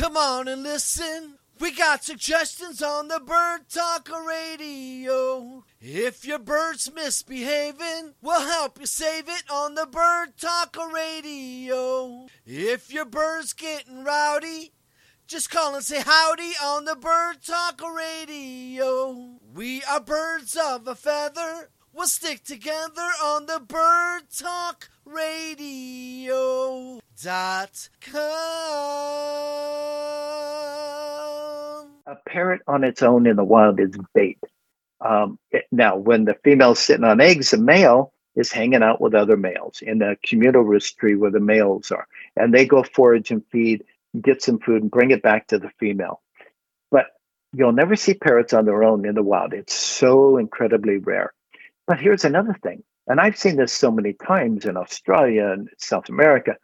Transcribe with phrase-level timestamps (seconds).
[0.00, 1.34] Come on and listen.
[1.58, 5.62] We got suggestions on the Bird Talker Radio.
[5.78, 12.28] If your bird's misbehaving, we'll help you save it on the Bird Talker Radio.
[12.46, 14.72] If your bird's getting rowdy,
[15.26, 19.38] just call and say howdy on the Bird Talker Radio.
[19.52, 21.68] We are birds of a feather.
[21.92, 28.20] We'll stick together on the Bird Talk Radio dot com.
[32.06, 34.38] A parrot on its own in the wild is bait.
[35.00, 39.14] Um, it- now, when the female's sitting on eggs, the male is hanging out with
[39.14, 43.32] other males in a communal roost tree where the males are, and they go forage
[43.32, 43.84] and feed,
[44.20, 46.22] get some food, and bring it back to the female.
[46.92, 47.06] But
[47.52, 49.52] you'll never see parrots on their own in the wild.
[49.52, 51.32] It's so incredibly rare.
[51.90, 56.08] But here's another thing, and I've seen this so many times in Australia and South
[56.08, 56.54] America.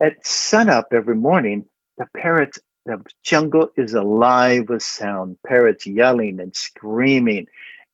[0.00, 1.66] At sunup every morning,
[1.98, 7.46] the parrots, the jungle is alive with sound, parrots yelling and screaming.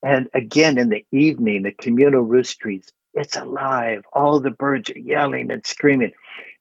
[0.04, 4.04] And again, in the evening, the communal roost trees, it's alive.
[4.12, 6.12] All the birds are yelling and screaming.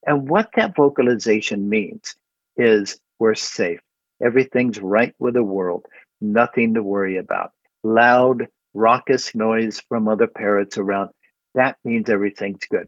[0.07, 2.15] And what that vocalization means
[2.57, 3.81] is we're safe.
[4.19, 5.85] Everything's right with the world,
[6.19, 7.51] nothing to worry about.
[7.83, 11.09] Loud, raucous noise from other parrots around,
[11.55, 12.87] that means everything's good.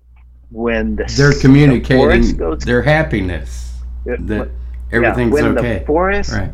[0.52, 4.46] When the They're the communicating forest goes- their happiness that yeah,
[4.92, 5.80] everything's when okay.
[5.80, 6.52] the forest right.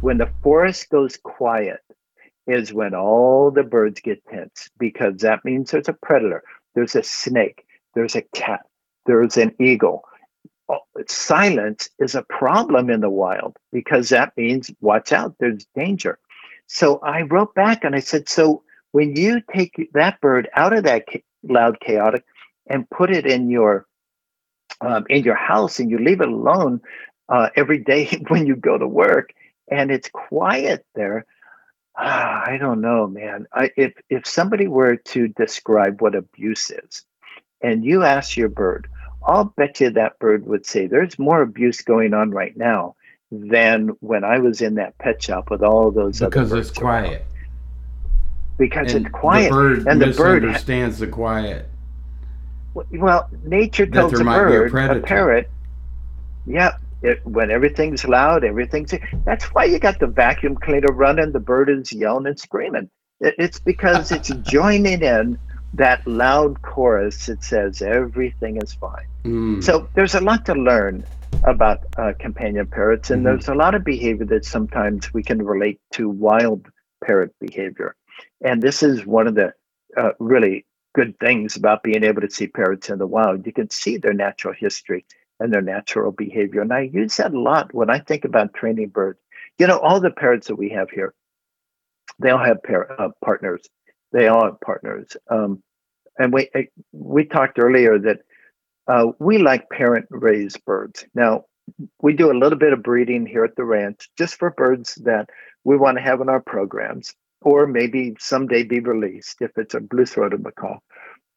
[0.00, 1.78] when the forest goes quiet
[2.48, 6.42] is when all the birds get tense because that means there's a predator
[6.74, 8.62] there's a snake there's a cat
[9.06, 10.02] there's an eagle
[10.68, 16.18] Oh, silence is a problem in the wild because that means watch out there's danger
[16.72, 20.84] so i wrote back and i said so when you take that bird out of
[20.84, 22.24] that cha- loud chaotic
[22.68, 23.86] and put it in your
[24.80, 26.80] um, in your house and you leave it alone
[27.28, 29.32] uh, every day when you go to work
[29.70, 31.26] and it's quiet there
[31.96, 33.46] ah, i don't know man.
[33.52, 37.04] I, if if somebody were to describe what abuse is
[37.62, 38.88] and you ask your bird
[39.26, 42.96] i'll bet you that bird would say there's more abuse going on right now
[43.34, 46.78] than when i was in that pet shop with all those Because other it's birds
[46.82, 47.26] around." quiet.
[48.58, 51.68] because And it's quiet The bird and the bird ha- misunderstands the quiet.
[52.74, 55.00] Well, nature tells a a bird, a, predator.
[55.02, 55.50] parrot,
[56.46, 58.94] yeah, it, when everything's loud, everything's.
[59.26, 61.32] That's why you got the vacuum cleaner running.
[61.32, 62.88] The bird is yelling and screaming.
[63.20, 65.38] It, it's because it's joining in
[65.74, 69.06] that loud chorus that says everything is fine.
[69.24, 69.62] Mm.
[69.64, 71.04] So there's a lot to learn
[71.44, 73.26] about uh, companion parrots, and Mhm.
[73.26, 76.68] there's a lot of behavior that sometimes we can relate to wild
[77.04, 77.96] parrot behavior.
[78.42, 79.52] And this is one of the
[79.96, 83.46] uh, really good things about being able to see parrots in the wild.
[83.46, 85.04] You can see their natural history
[85.40, 86.60] and their natural behavior.
[86.62, 89.18] And I use that a lot when I think about training birds.
[89.58, 91.14] You know, all the parrots that we have here,
[92.18, 93.62] they all have par- uh, partners.
[94.12, 95.16] They all have partners.
[95.30, 95.62] Um,
[96.18, 98.20] and we uh, we talked earlier that
[98.88, 101.04] uh, we like parent raised birds.
[101.14, 101.44] Now,
[102.00, 105.28] we do a little bit of breeding here at the ranch just for birds that
[105.64, 109.80] we want to have in our programs or maybe someday be released if it's a
[109.80, 110.78] blue throated macaw.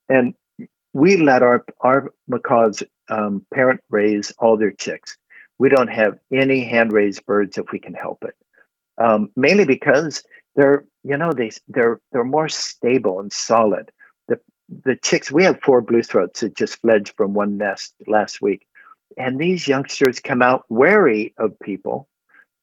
[0.10, 0.34] And
[0.94, 5.18] we let our, our macaws um, parent raise all their chicks.
[5.58, 8.36] We don't have any hand raised birds if we can help it.
[8.98, 10.24] Um, mainly because
[10.56, 13.92] they're, you know, they, they're, they're more stable and solid.
[14.70, 18.68] The, chicks, we have four blue throats that just fledged from one nest last week.
[19.18, 22.08] And these youngsters come out wary of people,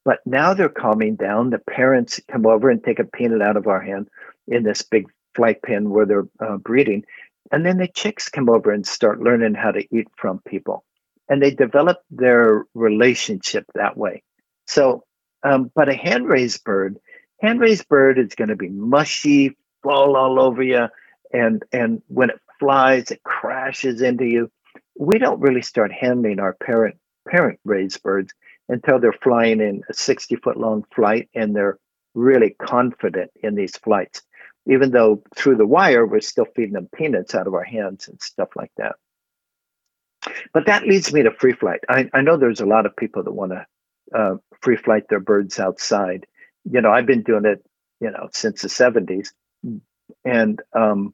[0.05, 1.51] but now they're calming down.
[1.51, 4.09] The parents come over and take a peanut out of our hand
[4.49, 7.05] in this big flight pen where they're uh, breeding.
[7.53, 10.85] And then the chicks come over and start learning how to eat from people.
[11.29, 14.23] And they develop their relationship that way.
[14.67, 15.05] So,
[15.43, 16.99] um, but a hand raised bird,
[17.41, 20.89] hand raised bird is going to be mushy, fall all over you.
[21.33, 24.51] And, and when it flies, it crashes into you.
[24.99, 26.97] We don't really start handling our parent
[27.29, 28.35] parent raised birds
[28.69, 31.79] until they're flying in a 60 foot long flight and they're
[32.15, 34.23] really confident in these flights.
[34.67, 38.21] Even though through the wire, we're still feeding them peanuts out of our hands and
[38.21, 38.97] stuff like that.
[40.55, 41.81] But that leads me to free flight.
[41.89, 43.67] I, I know there's a lot of people that want to
[44.17, 46.27] uh, free flight their birds outside.
[46.71, 47.65] You know, I've been doing it,
[48.01, 49.31] you know, since the 70s.
[50.25, 51.13] And um,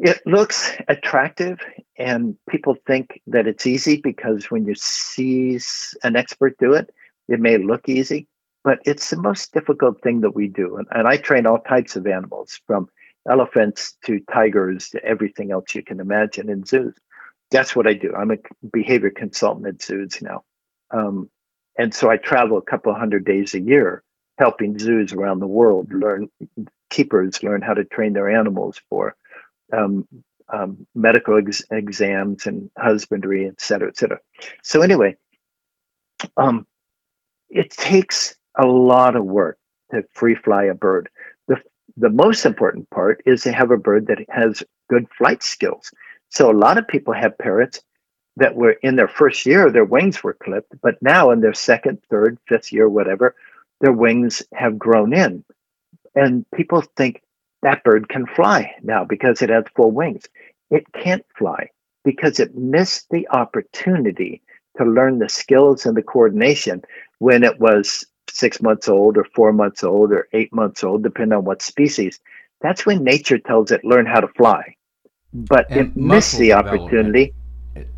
[0.00, 1.60] it looks attractive,
[1.98, 5.60] and people think that it's easy because when you see
[6.02, 6.90] an expert do it,
[7.28, 8.26] it may look easy,
[8.64, 10.76] but it's the most difficult thing that we do.
[10.76, 12.88] And, and I train all types of animals, from
[13.28, 16.94] elephants to tigers to everything else you can imagine in zoos.
[17.50, 18.14] That's what I do.
[18.14, 18.38] I'm a
[18.72, 20.44] behavior consultant at zoos now.
[20.92, 21.28] Um,
[21.78, 24.02] and so I travel a couple hundred days a year
[24.38, 26.30] helping zoos around the world learn,
[26.88, 29.14] keepers learn how to train their animals for
[29.72, 30.06] um,
[30.52, 34.18] um, medical ex- exams and husbandry, et cetera, et cetera.
[34.62, 35.16] So, anyway,
[36.36, 36.66] um,
[37.48, 39.58] it takes a lot of work
[39.92, 41.08] to free fly a bird.
[41.48, 41.62] The,
[41.96, 45.90] the most important part is to have a bird that has good flight skills.
[46.30, 47.80] So, a lot of people have parrots
[48.36, 52.00] that were in their first year, their wings were clipped, but now in their second,
[52.10, 53.34] third, fifth year, whatever,
[53.80, 55.44] their wings have grown in.
[56.14, 57.22] And people think
[57.62, 60.26] that bird can fly now because it has full wings.
[60.70, 61.70] It can't fly
[62.04, 64.42] because it missed the opportunity
[64.78, 66.82] to learn the skills and the coordination
[67.18, 71.36] when it was six months old or four months old or eight months old, depending
[71.36, 72.20] on what species.
[72.60, 74.76] That's when nature tells it learn how to fly.
[75.32, 77.34] But And it missed the opportunity.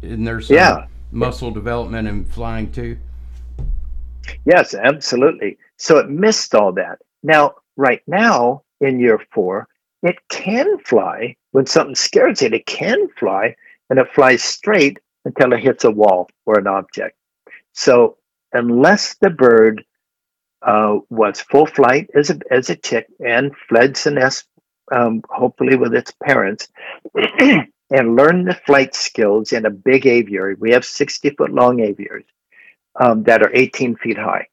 [0.00, 0.86] Isn't there some Yeah.
[1.10, 2.96] muscle development and flying too?
[4.44, 5.58] Yes, absolutely.
[5.76, 6.98] So it missed all that.
[7.22, 9.68] Now, right now in year four,
[10.02, 12.52] it can fly when something scares it.
[12.52, 13.54] It can fly
[13.88, 17.16] and it flies straight until it hits a wall or an object.
[17.72, 18.18] So
[18.52, 19.84] unless the bird
[20.62, 24.44] uh, was full flight as a, as a chick and fled the
[24.90, 26.68] um, hopefully with its parents,
[27.38, 30.54] and learned the flight skills in a big aviary.
[30.54, 32.26] We have 60 foot long aviaries
[33.00, 34.48] um, that are 18 feet high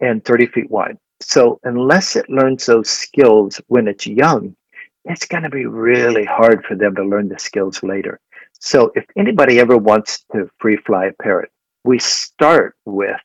[0.00, 0.98] and 30 feet wide.
[1.20, 4.54] So unless it learns those skills when it's young,
[5.04, 8.20] it's going to be really hard for them to learn the skills later.
[8.60, 11.50] So if anybody ever wants to free fly a parrot,
[11.84, 13.20] we start with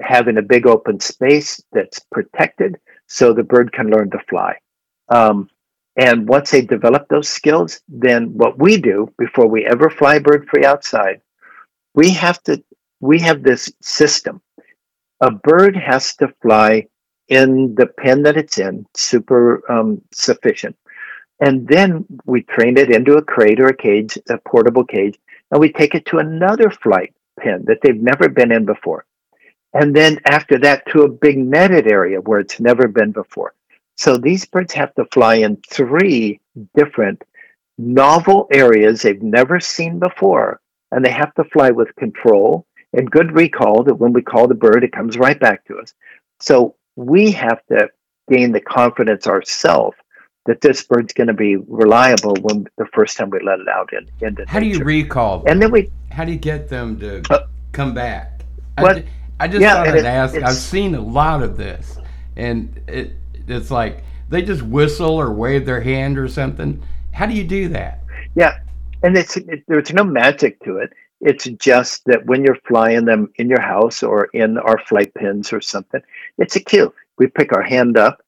[0.00, 2.76] having a big open space that's protected
[3.06, 4.56] so the bird can learn to fly.
[5.08, 5.48] Um,
[5.96, 10.48] and once they develop those skills, then what we do before we ever fly bird
[10.48, 11.20] free outside,
[11.94, 12.62] we have to
[13.00, 14.40] we have this system.
[15.20, 16.86] A bird has to fly
[17.28, 20.76] in the pen that it's in, super um, sufficient.
[21.40, 25.18] And then we train it into a crate or a cage, a portable cage,
[25.50, 29.04] and we take it to another flight pen that they've never been in before.
[29.72, 33.54] And then after that to a big netted area where it's never been before.
[33.96, 36.40] So these birds have to fly in three
[36.76, 37.22] different
[37.76, 40.60] novel areas they've never seen before.
[40.92, 44.54] And they have to fly with control and good recall that when we call the
[44.54, 45.92] bird, it comes right back to us.
[46.38, 47.88] So we have to
[48.30, 49.96] gain the confidence ourselves
[50.46, 53.90] that this bird's going to be reliable when the first time we let it out
[53.92, 55.38] in, into How do you recall?
[55.38, 55.52] them?
[55.52, 58.42] and then we How do you get them to Uh, come back?
[58.78, 59.04] what- I,
[59.40, 60.34] I just yeah, thought I'd it- ask.
[60.36, 61.98] I've seen a lot of this,
[62.36, 63.12] and it
[63.48, 66.80] it's like they just whistle or wave their hand or something.
[67.12, 68.00] How do you do that?
[68.36, 68.58] Yeah,
[69.02, 70.92] and it's it, there's no magic to it.
[71.24, 75.54] It's just that when you're flying them in your house or in our flight pins
[75.54, 76.02] or something,
[76.36, 76.92] it's a cue.
[77.16, 78.22] We pick our hand up,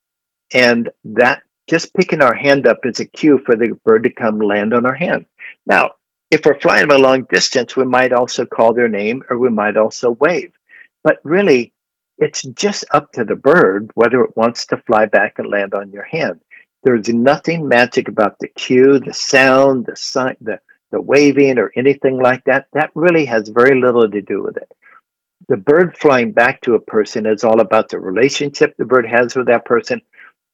[0.55, 4.39] and that just picking our hand up is a cue for the bird to come
[4.39, 5.27] land on our hand.
[5.67, 5.93] Now,
[6.31, 9.51] if we're flying them a long distance, we might also call their name or we
[9.51, 10.53] might also wave.
[11.05, 11.75] But really,
[12.17, 15.91] it's just up to the bird whether it wants to fly back and land on
[15.91, 16.41] your hand.
[16.83, 20.61] There's nothing magic about the cue, the sound, the sign, the
[20.97, 22.67] the waving or anything like that.
[22.73, 24.71] That really has very little to do with it.
[25.49, 29.37] The bird flying back to a person is all about the relationship the bird has
[29.37, 30.01] with that person,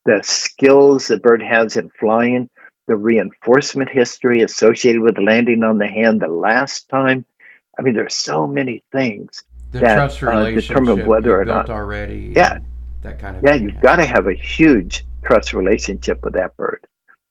[0.05, 2.51] the skills the bird has in flying,
[2.89, 7.25] the reinforcement history associated with landing on the hand the last time.
[7.79, 9.45] I mean, there's so many things.
[9.71, 12.33] The That, trust uh, relationship determine whether or not- already.
[12.37, 12.59] Yeah.
[13.03, 13.63] That kind of Yeah, thing.
[13.71, 16.85] you've got to have a huge trust relationship with that bird.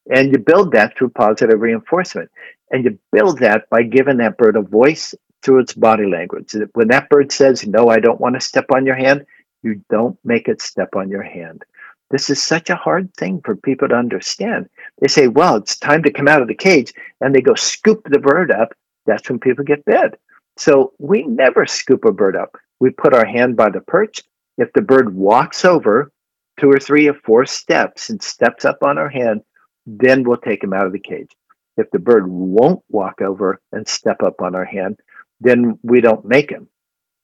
[0.10, 2.32] And you build that through positive reinforcement.
[2.72, 5.14] And you build that by giving that bird a voice
[5.44, 6.56] through its body language.
[6.74, 9.26] When that bird says, No, I don't want to step on your hand,
[9.64, 11.64] you don't make it step on your hand.
[12.10, 14.70] This is such a hard thing for people to understand.
[15.00, 16.94] They say, Well, it's time to come out of the cage.
[17.20, 18.74] And they go scoop the bird up.
[19.06, 20.18] That's when people get bed.
[20.58, 22.56] So we never scoop a bird up.
[22.80, 24.22] We put our hand by the perch.
[24.58, 26.12] If the bird walks over
[26.60, 29.42] two or three or four steps and steps up on our hand,
[29.86, 31.32] then we'll take him out of the cage.
[31.78, 35.00] If the bird won't walk over and step up on our hand,
[35.40, 36.68] then we don't make him.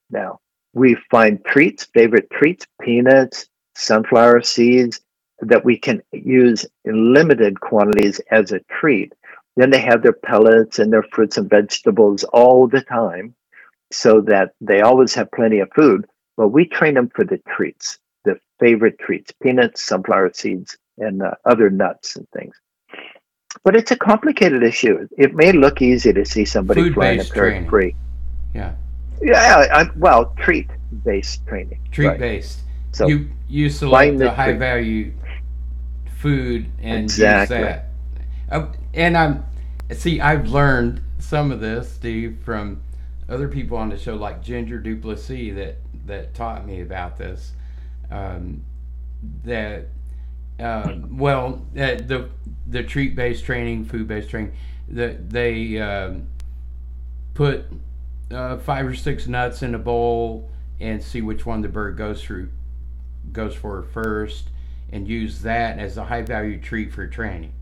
[0.10, 0.40] Now,
[0.74, 5.02] we find treats, favorite treats, peanuts, sunflower seeds
[5.40, 9.14] that we can use in limited quantities as a treat.
[9.56, 13.36] Then they have their pellets and their fruits and vegetables all the time
[13.92, 16.06] so that they always have plenty of food.
[16.36, 21.32] But we train them for the treats, the favorite treats, peanuts, sunflower seeds, and uh,
[21.46, 22.56] other nuts and things.
[23.64, 25.08] But it's a complicated issue.
[25.18, 27.96] It may look easy to see somebody flying a parrot free.
[28.54, 28.74] Yeah.
[29.22, 30.70] Yeah, I, well, treat
[31.04, 31.80] based training.
[31.92, 32.20] Treat right.
[32.20, 32.60] based.
[32.92, 34.60] So you you select the, the high treat.
[34.60, 35.14] value
[36.18, 37.58] food and Exactly.
[37.58, 37.90] use that.
[38.52, 39.46] Uh, and I'm
[39.92, 42.82] see I've learned some of this, Steve, from
[43.28, 47.54] other people on the show like Ginger Duplessis that that taught me about this.
[48.10, 48.64] Um,
[49.44, 49.88] that
[50.60, 52.30] um, well, uh, the
[52.68, 54.54] the treat based training, food based training,
[54.90, 56.28] that they um,
[57.34, 57.66] put
[58.32, 60.50] uh, five or six nuts in a bowl
[60.80, 62.50] and see which one the bird goes through
[63.32, 64.50] goes for first,
[64.92, 67.54] and use that as a high value treat for training.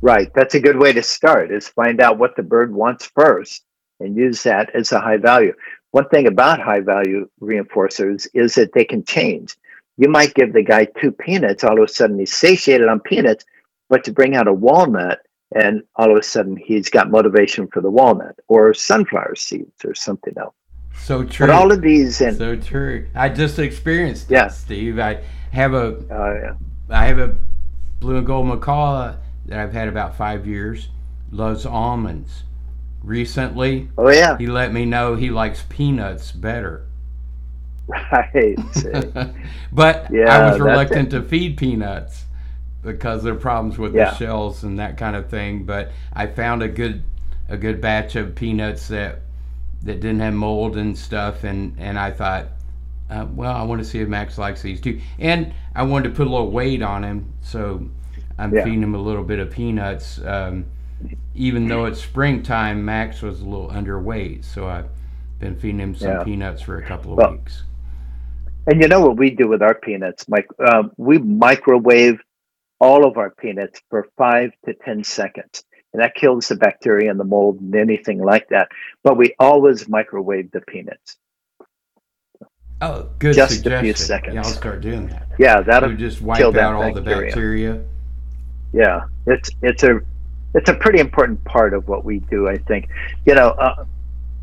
[0.00, 0.30] Right.
[0.34, 3.64] That's a good way to start is find out what the bird wants first
[4.00, 5.54] and use that as a high value.
[5.92, 9.56] One thing about high value reinforcers is that they can change.
[9.96, 13.44] You might give the guy two peanuts, all of a sudden he's satiated on peanuts,
[13.88, 15.20] but to bring out a walnut
[15.54, 19.94] and all of a sudden he's got motivation for the walnut or sunflower seeds or
[19.94, 20.54] something else.
[20.96, 21.46] So true.
[21.46, 23.08] But all of these and so true.
[23.14, 24.46] I just experienced Yeah.
[24.46, 24.98] it, Steve.
[24.98, 25.20] I
[25.52, 26.54] have a uh, yeah.
[26.90, 27.36] I have a
[28.00, 29.14] blue and gold macaw
[29.46, 30.88] that I've had about five years.
[31.30, 32.44] Loves almonds.
[33.02, 36.86] Recently, oh yeah, he let me know he likes peanuts better.
[38.12, 38.56] right.
[39.72, 42.24] but yeah, I was reluctant to feed peanuts
[42.82, 44.10] because there are problems with Yeah.
[44.10, 45.64] the shells and that kind of thing.
[45.64, 47.02] But I found a good
[47.48, 49.20] a good batch of peanuts that
[49.82, 52.46] that didn't have mold and stuff, and and I thought,
[53.10, 56.14] uh, well, I want to see if Max likes these too, and I wanted to
[56.14, 57.86] put a little weight on him, so
[58.38, 58.64] I'm Yeah.
[58.64, 60.20] feeding him a little bit of peanuts.
[60.24, 60.64] Um,
[61.34, 64.88] even though it's springtime, Max was a little underweight, so I've
[65.38, 66.24] been feeding him some Yeah.
[66.24, 67.64] peanuts for a couple of Well, weeks.
[68.66, 70.26] And you know what we do with our peanuts?
[70.28, 72.20] Mike, um, we microwave
[72.80, 75.64] all of our peanuts for five to 10 seconds.
[75.92, 78.68] And that kills the bacteria and the mold and anything like that.
[79.02, 81.16] But we always microwave the peanuts.
[82.80, 84.34] Oh, good Just a few seconds.
[84.34, 85.28] Yeah, I'll start doing that.
[85.38, 87.74] Yeah, that'll just kill wipe that out all the bacteria.
[87.74, 87.84] bacteria.
[88.72, 89.04] yeah.
[89.26, 90.00] It's it's a
[90.54, 92.48] it's a pretty important part of what we do.
[92.48, 92.88] I think.
[93.24, 93.84] You know, uh,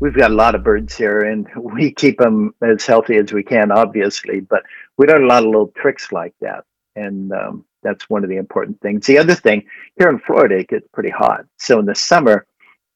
[0.02, 3.44] we've got a lot of birds here, and we keep them as healthy as we
[3.44, 4.40] can, obviously.
[4.40, 4.64] But
[4.98, 6.64] we learn a lot of little tricks like that,
[6.96, 9.06] and um, that's one of the important things.
[9.06, 9.62] The other thing
[9.96, 12.46] here in Florida, it gets pretty hot, so in the summer,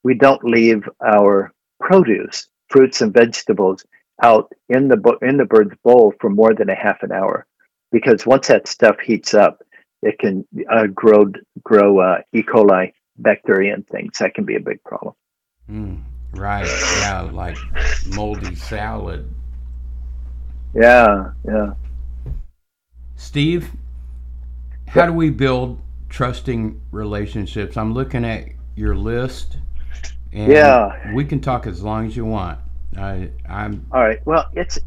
[0.03, 3.85] we don't leave our produce, fruits and vegetables,
[4.25, 7.47] out in the in the bird's bowl for more than a half an hour,
[7.93, 9.63] because once that stuff heats up,
[10.03, 11.27] it can uh, grow
[11.63, 12.43] grow uh, E.
[12.43, 14.19] coli bacteria and things.
[14.19, 15.15] That can be a big problem.
[15.71, 16.03] Mm,
[16.33, 16.67] right.
[17.01, 17.57] Yeah, like
[18.07, 19.33] moldy salad.
[20.75, 21.73] Yeah, yeah.
[23.17, 23.71] Steve,
[24.89, 27.77] how do we build trusting relationships?
[27.77, 29.59] I'm looking at your list.
[30.33, 31.15] And Yeah.
[31.15, 32.59] We can talk as long as you want.
[32.97, 34.25] I, I'm All right.
[34.27, 34.79] Well, it's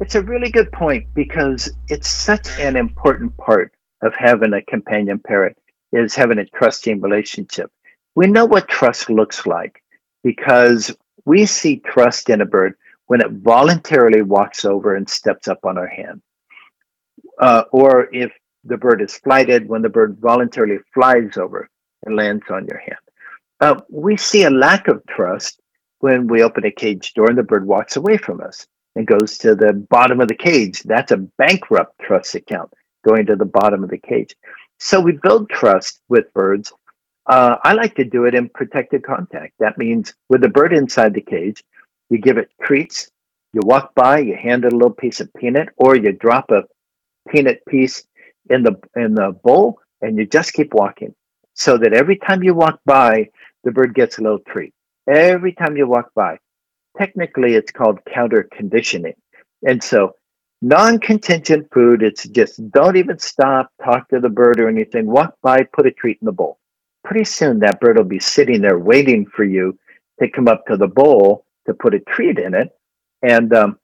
[0.00, 5.18] it's a really good point because it's such an important part of having a companion
[5.18, 5.58] parrot
[5.92, 7.70] is having a trusting relationship.
[8.14, 9.82] We know what trust looks like
[10.22, 10.94] because
[11.24, 12.74] we see trust in a bird
[13.06, 16.20] when it voluntarily walks over and steps up on our hand.
[17.40, 18.32] Uh, or if
[18.64, 21.68] the bird is flighted, when the bird voluntarily flies over
[22.04, 22.98] and lands on your hand.
[23.60, 25.60] Uh, we see a lack of trust
[26.00, 29.38] when we open a cage door and the bird walks away from us and goes
[29.38, 30.82] to the bottom of the cage.
[30.82, 32.72] That's a bankrupt trust account
[33.04, 34.34] going to the bottom of the cage.
[34.78, 36.72] So we build trust with birds.
[37.28, 39.52] Uh, I like to do it in protected contact.
[39.58, 41.62] That means with the bird inside the cage,
[42.08, 43.10] you give it treats.
[43.52, 46.64] You walk by, you hand it a little piece of peanut, or you drop a
[47.28, 48.04] peanut piece
[48.50, 51.14] in the in the bowl, and you just keep walking.
[51.54, 53.28] So that every time you walk by,
[53.64, 54.72] the bird gets a little treat
[55.08, 56.38] every time you walk by.
[56.98, 59.14] Technically, it's called counter conditioning.
[59.66, 60.14] And so,
[60.62, 65.06] non contingent food, it's just don't even stop, talk to the bird or anything.
[65.06, 66.58] Walk by, put a treat in the bowl.
[67.08, 69.78] Pretty soon, that bird will be sitting there waiting for you
[70.20, 72.68] to come up to the bowl to put a treat in it.
[73.22, 73.78] And, um,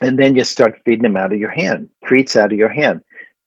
[0.00, 3.02] and then you start feeding them out of your hand, treats out of your hand.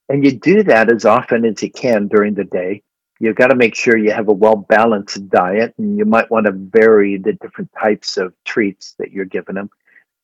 [0.08, 2.82] And you do that as often as you can during the day
[3.18, 6.46] you've got to make sure you have a well balanced diet and you might want
[6.46, 9.70] to vary the different types of treats that you're giving them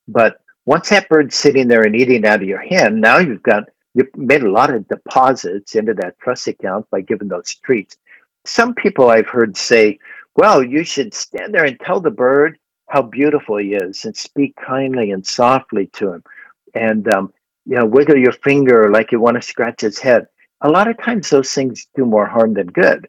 [0.09, 3.65] but once that bird's sitting there and eating out of your hand now you've got
[3.95, 7.97] you've made a lot of deposits into that trust account by giving those treats
[8.45, 9.99] some people i've heard say
[10.37, 12.59] well you should stand there and tell the bird
[12.89, 16.23] how beautiful he is and speak kindly and softly to him
[16.75, 17.33] and um,
[17.67, 20.27] you know wiggle your finger like you want to scratch his head
[20.63, 23.09] a lot of times those things do more harm than good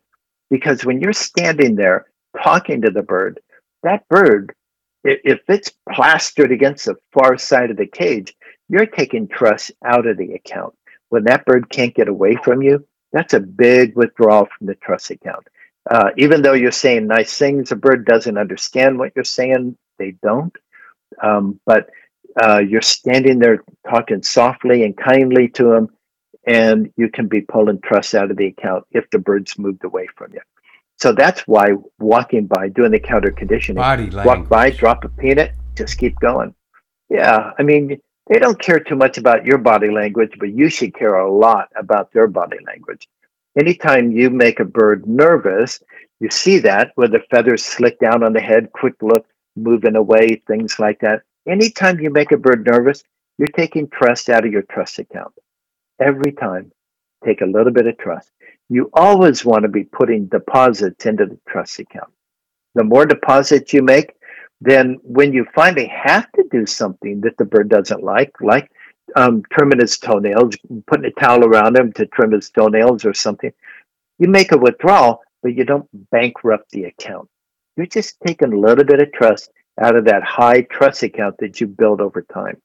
[0.50, 2.06] because when you're standing there
[2.42, 3.40] talking to the bird
[3.84, 4.54] that bird
[5.04, 8.34] if it's plastered against the far side of the cage,
[8.70, 10.74] you're taking trust out of the account.
[11.10, 15.12] When that bird can't get away from you, that's a big withdrawal from the trust
[15.12, 15.48] account.
[15.90, 19.78] Uh, even though you're saying nice things, a bird doesn't understand what you're saying.
[20.00, 20.56] They don't.
[21.22, 21.90] Um, but
[22.42, 25.90] uh, you're standing there talking softly and kindly to them,
[26.48, 30.08] and you can be pulling trust out of the account if the bird's moved away
[30.18, 30.42] from you.
[30.98, 35.52] So that's why walking by, doing the counter conditioning, Body walk by, drop a peanut,
[35.76, 36.56] just keep going.
[37.10, 40.94] Yeah, I mean, they don't care too much about your body language, but you should
[40.94, 43.08] care a lot about their body language.
[43.60, 45.82] Anytime you make a bird nervous,
[46.20, 49.26] you see that where the feathers slick down on the head, quick look,
[49.56, 51.22] moving away, things like that.
[51.48, 53.04] Anytime you make a bird nervous,
[53.38, 55.34] you're taking trust out of your trust account.
[56.00, 56.72] Every time,
[57.26, 58.32] take a little bit of trust.
[58.70, 62.12] You always want to be putting deposits into the trust account.
[62.76, 64.16] The more deposits you make,
[64.66, 68.72] then when you finally have to do something that the bird doesn't like, like
[69.16, 70.56] um, trimming his toenails,
[70.88, 73.52] putting a towel around him to trim his toenails or something,
[74.20, 77.28] you make a withdrawal, but you don't bankrupt the account.
[77.76, 79.50] You're just taking a little bit of trust
[79.82, 82.62] out of that high trust account that you build over time.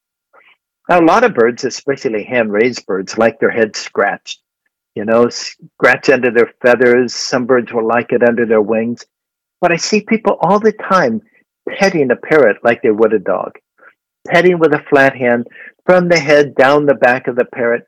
[0.89, 4.41] Now, a lot of birds, especially hand raised birds, like their heads scratched.
[4.95, 7.15] You know, scratch under their feathers.
[7.15, 9.05] Some birds will like it under their wings.
[9.61, 11.23] But I see people all the time
[11.79, 13.53] petting a parrot like they would a dog,
[14.27, 15.47] petting with a flat hand
[15.87, 17.85] from the head down the back of the parrot.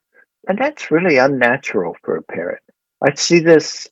[0.49, 2.63] And that's really unnatural for a parrot.
[3.03, 3.89] I see this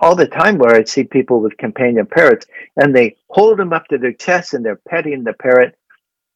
[0.00, 3.86] all the time where I see people with companion parrots and they hold them up
[3.88, 5.76] to their chest and they're petting the parrot.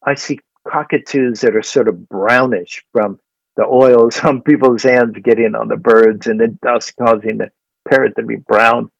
[0.04, 3.18] I see cockatoos that are sort of brownish from
[3.56, 7.50] the oils on people's hands getting on the birds and the dust causing the
[7.88, 8.90] parrot to be brown.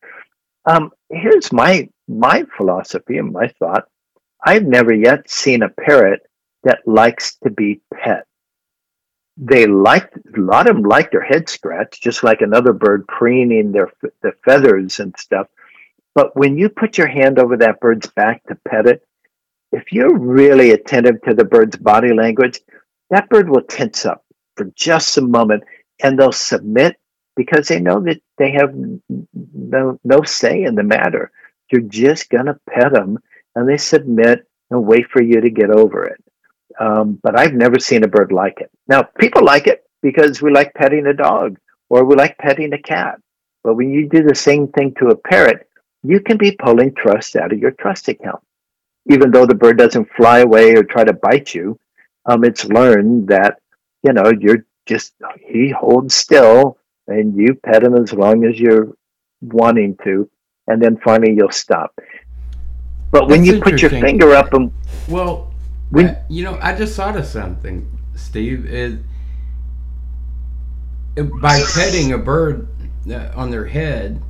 [0.65, 3.85] Um, here's my my philosophy and my thought.
[4.45, 6.21] I've never yet seen a parrot
[6.65, 8.25] that likes to be pet.
[9.37, 13.73] They like a lot of them like their head scratched, just like another bird preening
[13.73, 13.93] their
[14.23, 15.49] the feathers and stuff.
[16.15, 19.07] But when you put your hand over that bird's back to pet it,
[19.71, 22.61] if you're really attentive to the bird's body language,
[23.11, 24.25] that bird will tense up
[24.57, 25.63] for just a moment
[26.03, 26.97] and they'll submit
[27.39, 28.75] because they know that they have
[29.33, 31.31] no, no say in the matter.
[31.71, 33.17] You're just going to pet them
[33.55, 36.23] and they submit and wait for you to get over it.
[36.81, 38.71] Um, but I've never seen a bird like it.
[38.89, 42.83] Now, people like it because we like petting a dog or we like petting a
[42.83, 43.21] cat.
[43.63, 45.69] But when you do the same thing to a parrot,
[46.03, 48.43] you can be pulling trust out of your trust account.
[49.09, 51.79] Even though the bird doesn't fly away or try to bite you,
[52.27, 53.61] um, it's learned that,
[54.03, 55.15] you know, you're just,
[55.47, 58.95] he holds still and you pet him as long as you're
[59.41, 60.31] wanting to,
[60.67, 61.99] and then finally you'll stop.
[63.11, 64.71] But when That's you put your finger up and
[65.09, 65.53] Well,
[65.91, 68.67] When- uh, you know, I just thought of something, Steve.
[68.67, 68.99] Is
[71.19, 72.69] uh, by petting a bird
[73.11, 74.23] uh, on their head,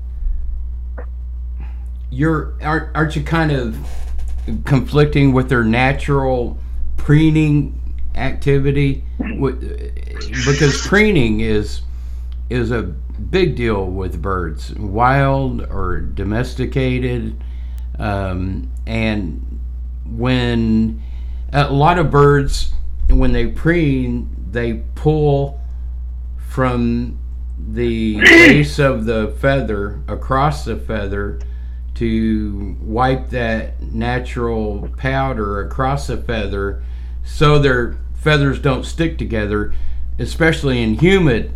[2.11, 3.77] you're aren't, aren't you kind of
[4.65, 6.57] conflicting with their natural
[6.97, 7.75] preening
[8.15, 9.05] activity?
[9.19, 11.83] Because preening is
[12.51, 17.43] is a big deal with birds, wild or domesticated,
[17.99, 19.61] um, and
[20.05, 21.03] when
[21.53, 22.73] a lot of birds
[23.11, 25.61] when they preen they pull
[26.37, 27.19] from
[27.59, 31.39] the base of the feather across the feather
[31.95, 36.83] to wipe that natural powder across the feather
[37.25, 39.73] so their feathers don't stick together
[40.19, 41.53] especially in humid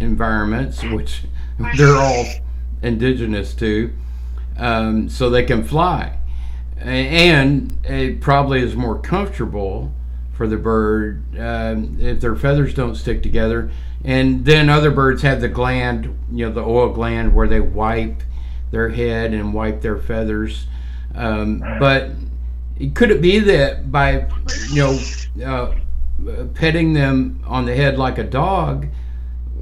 [0.00, 1.22] environments which
[1.76, 2.26] they're all
[2.82, 3.92] indigenous to
[4.58, 6.16] um, so they can fly
[6.78, 9.92] and it probably is more comfortable
[10.32, 13.70] for the bird um, if their feathers don't stick together.
[14.04, 18.22] And then other birds have the gland, you know, the oil gland where they wipe
[18.72, 20.66] their head and wipe their feathers.
[21.14, 22.10] Um, but
[22.94, 24.28] could it be that by,
[24.70, 24.98] you
[25.36, 25.74] know,
[26.26, 28.88] uh, petting them on the head like a dog,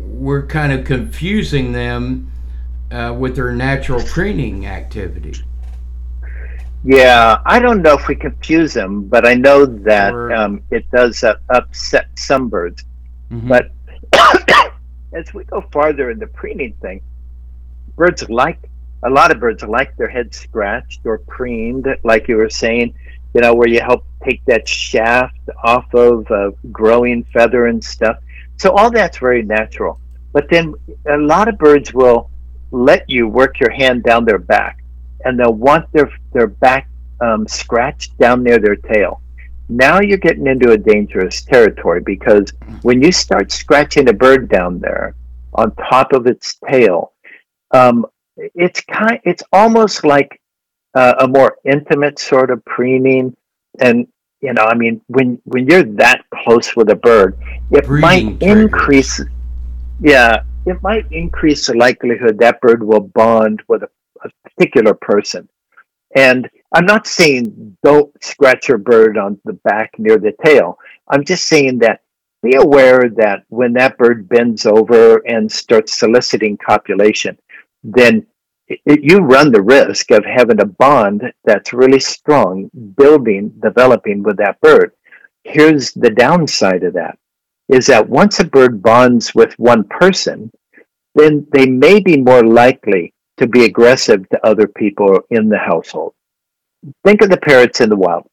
[0.00, 2.30] we're kind of confusing them
[2.90, 5.34] uh, with their natural preening activity?
[6.82, 10.90] Yeah, I don't know if we confuse them, but I know that Or- um, it
[10.90, 12.84] does uh, upset some birds.
[13.30, 13.48] Mhm.
[13.48, 13.70] But
[15.12, 17.02] as we go farther in the preening thing,
[17.96, 18.58] birds like
[19.02, 22.94] a lot of birds like their head scratched or preened, like you were saying.
[23.32, 28.16] You know, where you help take that shaft off of a growing feather and stuff.
[28.60, 29.98] So all that's very natural.
[30.34, 30.74] But then
[31.08, 32.30] a lot of birds will
[32.70, 34.84] let you work your hand down their back,
[35.24, 36.86] and they'll want their their back
[37.22, 39.22] um, scratch down near their tail.
[39.70, 44.78] Now you're getting into a dangerous territory because when you start scratching a bird down
[44.78, 45.14] there
[45.54, 47.14] on top of its tail,
[47.70, 48.04] um,
[48.36, 50.38] it's kind, it's almost like
[50.94, 53.34] uh, a more intimate sort of preening,
[53.80, 54.06] and
[54.40, 57.38] you know, I mean, when when you're that close with a bird,
[57.70, 58.72] it Breeding might triggers.
[58.72, 59.20] increase.
[60.00, 63.90] Yeah, it might increase the likelihood that bird will bond with a,
[64.24, 65.48] a particular person.
[66.16, 70.78] And I'm not saying don't scratch your bird on the back near the tail.
[71.08, 72.00] I'm just saying that
[72.42, 77.38] be aware that when that bird bends over and starts soliciting copulation,
[77.84, 78.26] then
[78.70, 84.38] it, you run the risk of having a bond that's really strong, building, developing with
[84.38, 84.92] that bird.
[85.44, 87.18] Here's the downside of that
[87.68, 90.50] is that once a bird bonds with one person,
[91.14, 96.14] then they may be more likely to be aggressive to other people in the household.
[97.04, 98.26] Think of the parrots in the wild.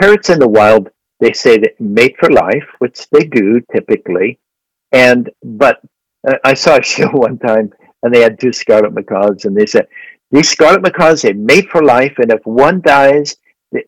[0.00, 4.38] Parrots in the wild, they say that mate for life, which they do typically.
[4.92, 5.80] And but
[6.28, 9.66] uh, I saw a show one time, and they had two scarlet macaws, and they
[9.66, 9.86] said
[10.30, 13.36] these scarlet macaws they mate for life, and if one dies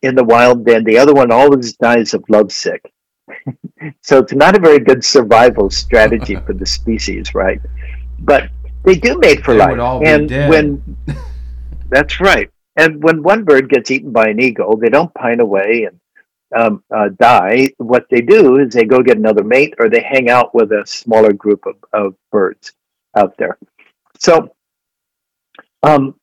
[0.02, 2.92] in the wild, then the other one always dies of lovesick.
[4.00, 7.60] so it's not a very good survival strategy for the species, right?
[8.18, 8.50] But
[8.84, 10.96] they do mate for They life, would all be and when
[11.88, 12.50] that's right.
[12.76, 16.00] And when one bird gets eaten by an eagle, they don't pine away and
[16.56, 17.70] um, uh, die.
[17.76, 20.86] What they do is they go get another mate or they hang out with a
[20.86, 22.72] smaller group of, of birds
[23.16, 23.58] out there.
[24.22, 24.54] So,
[25.82, 26.14] um,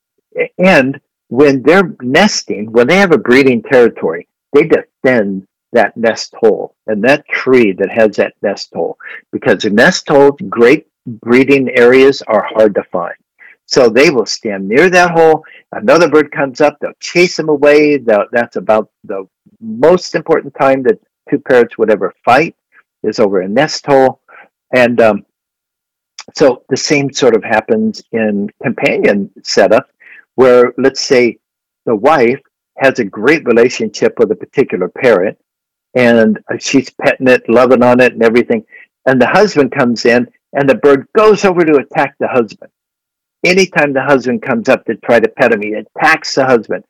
[0.58, 6.76] and when they're nesting, when they have a breeding territory, they defend that nest hole
[6.88, 8.98] and that tree that has that nest hole
[9.32, 13.16] because the nest holes, great breeding areas, are hard to find.
[13.68, 15.44] So they will stand near that hole.
[15.72, 17.98] Another bird comes up, they'll chase them away.
[17.98, 19.28] That's about the
[19.62, 22.56] most important time that two parrots would ever fight
[23.04, 24.22] is over a nest hole.
[24.76, 25.26] And um,
[26.36, 29.90] so the same sort of happens in companion setup,
[30.36, 31.38] where let's say
[31.86, 32.40] the wife
[32.78, 35.38] has a great relationship with a particular parent
[35.96, 38.64] and uh, she's petting it, loving on it, and everything.
[39.06, 42.72] And the husband comes in, and the bird goes over to attack the husband
[43.44, 46.84] anytime the husband comes up to try to pet him, he attacks the husband.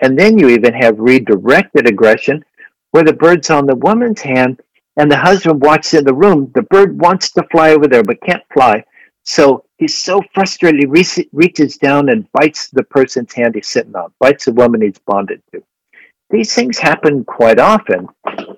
[0.00, 2.44] And then you even have redirected aggression
[2.90, 4.60] where the bird's on the woman's hand
[4.96, 6.50] and the husband walks in the room.
[6.54, 8.84] The bird wants to fly over there but can't fly.
[9.24, 13.94] So he's so frustrated, he re- reaches down and bites the person's hand he's sitting
[13.96, 15.62] on, bites the woman he's bonded to.
[16.30, 18.08] These things happen quite often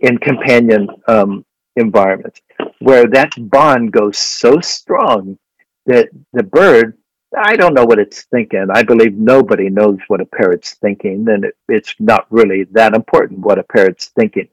[0.01, 1.45] in companion um,
[1.77, 2.41] environments
[2.81, 5.39] where that bond goes so strong
[5.87, 6.97] that the bird
[7.37, 8.69] I don't know what it's thinking.
[8.73, 13.41] I believe nobody knows what a parrot's thinking, and it, it's not really that important
[13.41, 14.49] what a parrot's thinking.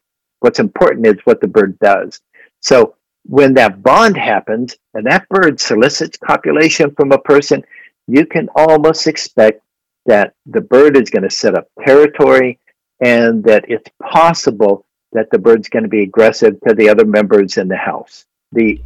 [0.45, 2.21] What's important is what the bird does.
[2.61, 7.63] So when that bond happens and that bird solicits copulation from a person,
[8.07, 9.63] you can almost expect
[10.05, 12.59] that the bird is going to set up territory
[12.99, 17.57] and that it's possible that the bird's going to be aggressive to the other members
[17.57, 18.25] in the house.
[18.51, 18.79] The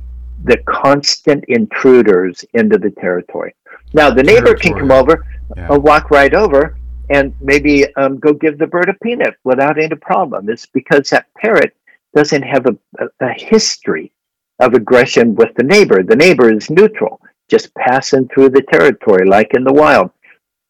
[0.46, 3.54] the constant intruders into the territory.
[3.94, 5.26] Now the neighbor can come over,
[5.58, 5.68] Yeah.
[5.68, 6.78] uh, walk right over,
[7.10, 10.50] and maybe um, go give the bird a peanut without any problem.
[10.50, 11.76] It's because that parrot
[12.16, 12.78] doesn't have a,
[13.20, 14.12] a, history
[14.60, 16.04] of aggression with the neighbor.
[16.04, 20.12] The neighbor is neutral, just passing through the territory like in the wild.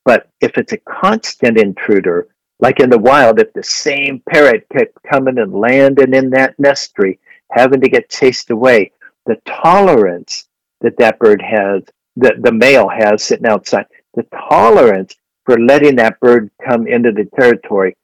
[0.05, 2.27] But if it's a constant intruder,
[2.59, 6.95] like in the wild, if the same parrot kept coming and landing in that nest
[6.95, 7.19] tree,
[7.51, 8.91] having to get chased away,
[9.25, 10.47] the tolerance
[10.81, 11.83] that that bird has,
[12.17, 15.15] that the male has sitting outside, the tolerance
[15.49, 17.97] for letting that bird come into the territory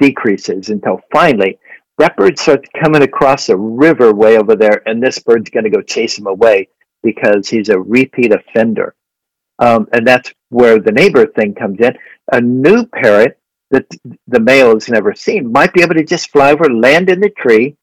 [0.00, 1.56] decreases until finally
[1.98, 5.70] that bird starts coming across a river way over there, and this bird's going to
[5.70, 6.68] go chase him away
[7.02, 8.94] because he's a repeat offender.
[9.58, 11.96] Um, and that's where the neighbor thing comes in.
[12.32, 13.38] A new parrot
[13.70, 13.86] that
[14.28, 17.30] the male has never seen might be able to just fly over, land in the
[17.30, 17.76] tree,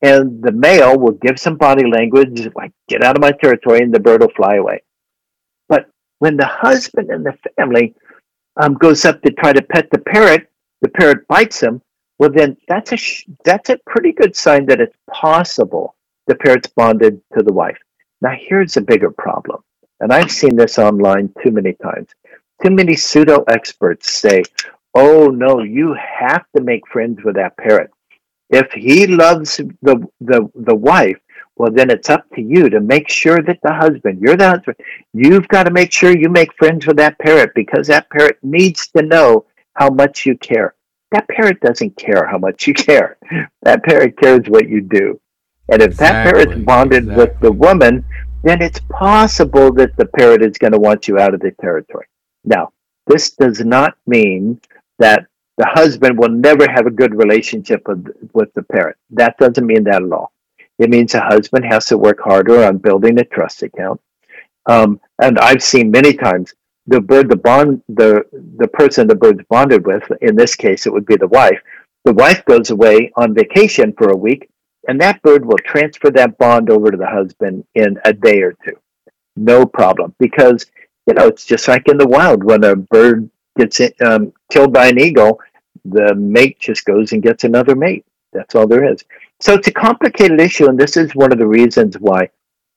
[0.00, 3.94] and the male will give some body language like "get out of my territory," and
[3.94, 4.82] the bird will fly away.
[5.68, 7.94] But when the husband and the family
[8.58, 10.50] um, goes up to try to pet the parrot,
[10.82, 11.82] the parrot bites him.
[12.18, 16.68] Well, then that's a sh- that's a pretty good sign that it's possible the parrot's
[16.68, 17.78] bonded to the wife.
[18.22, 19.62] Now, here's a bigger problem,
[20.00, 22.08] and I've seen this online too many times.
[22.62, 24.42] Too many pseudo experts say,
[24.94, 27.90] "Oh no, you have to make friends with that parrot."
[28.50, 31.18] if he loves the the the wife
[31.58, 34.76] well then it's up to you to make sure that the husband you're the husband
[35.12, 38.88] you've got to make sure you make friends with that parrot because that parrot needs
[38.88, 39.44] to know
[39.74, 40.74] how much you care
[41.10, 43.18] that parrot doesn't care how much you care.
[43.62, 45.20] That parrot cares what you do.
[45.70, 46.32] And if exactly.
[46.40, 47.24] that parrot's bonded exactly.
[47.24, 48.04] with the woman,
[48.42, 52.06] then it's possible that the parrot is going to want you out of the territory.
[52.44, 52.72] Now,
[53.06, 54.60] this does not mean
[54.98, 58.96] that the husband will never have a good relationship with, with the parrot.
[59.10, 60.32] That doesn't mean that at all.
[60.78, 64.00] It means a husband has to work harder on building a trust account.
[64.66, 66.54] Um, and I've seen many times
[66.86, 68.24] the bird, the bond, the
[68.56, 70.04] the person the bird's bonded with.
[70.20, 71.60] In this case, it would be the wife.
[72.04, 74.48] The wife goes away on vacation for a week,
[74.88, 78.54] and that bird will transfer that bond over to the husband in a day or
[78.64, 78.78] two.
[79.36, 80.66] No problem, because
[81.06, 84.88] you know it's just like in the wild when a bird gets um, killed by
[84.88, 85.40] an eagle,
[85.84, 88.04] the mate just goes and gets another mate.
[88.32, 89.04] That's all there is.
[89.40, 92.30] So it's a complicated issue, and this is one of the reasons why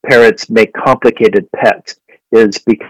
[0.06, 1.96] parrots make complicated pets.
[2.30, 2.88] Is because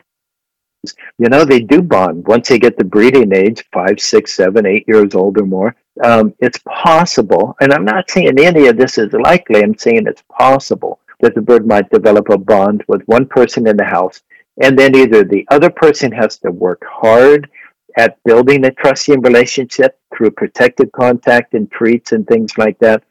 [1.18, 4.87] you know they do bond once they get the breeding age, five, six, seven, eight
[4.87, 5.74] years old or more.
[6.02, 9.62] Um, it's possible, and I'm not saying any of this is likely.
[9.62, 13.76] I'm saying it's possible that the bird might develop a bond with one person in
[13.76, 14.22] the house,
[14.61, 17.48] and then either the other person has to work hard
[17.96, 23.02] at building a trusting relationship through protected contact and treats and things like that,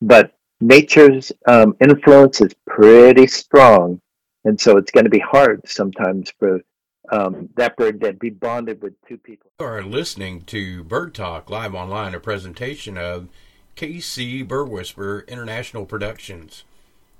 [0.00, 4.00] but nature's um, influence is pretty strong,
[4.44, 6.60] and so it's going to be hard sometimes for
[7.10, 9.50] um, that bird to be bonded with two people.
[9.60, 13.28] You are listening to Bird Talk live online, a presentation of
[13.76, 16.64] KC Bird Whisperer International Productions.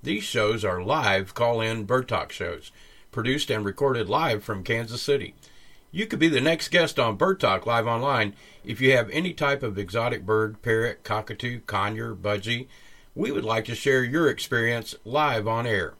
[0.02, 2.72] These shows are live call-in Bird Talk shows,
[3.10, 5.34] produced and recorded live from Kansas City.
[5.96, 9.32] You could be the next guest on Bird Talk live online if you have any
[9.32, 12.66] type of exotic bird, parrot, cockatoo, conure, budgie.
[13.14, 15.94] We would like to share your experience live on air.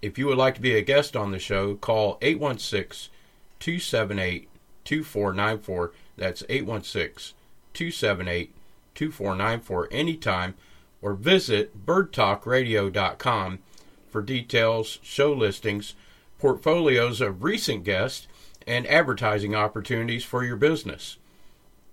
[0.00, 3.12] If you would like to be a guest on the show, call 816
[3.60, 4.48] 278
[4.86, 5.92] 2494.
[6.16, 7.36] That's 816
[7.74, 8.54] 278
[8.94, 10.54] 2494 anytime
[11.02, 13.58] or visit birdtalkradio.com
[14.08, 15.94] for details, show listings,
[16.38, 18.26] portfolios of recent guests,
[18.68, 21.16] and advertising opportunities for your business.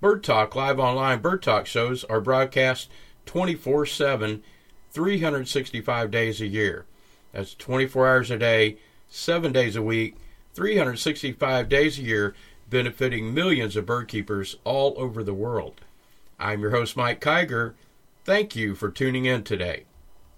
[0.02, 2.90] Bird Talk live online Bird Talk shows are broadcast
[3.26, 4.44] 24 7,
[4.92, 6.86] 365 days a year.
[7.32, 10.18] That's 24 hours a day, 7 days a week,
[10.54, 12.36] 365 days a year,
[12.70, 15.82] benefiting millions of bird keepers all over the world.
[16.38, 17.74] I'm your host, Mike Kiger.
[18.26, 19.86] Thank you for tuning in today.